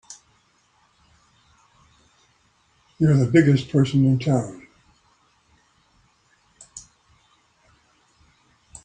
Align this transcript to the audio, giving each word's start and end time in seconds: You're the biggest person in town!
You're 2.97 3.17
the 3.17 3.27
biggest 3.31 3.69
person 3.69 4.03
in 4.05 4.17
town! 4.17 4.67